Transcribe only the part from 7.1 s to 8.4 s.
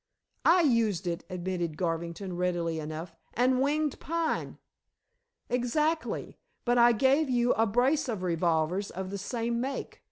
you a brace of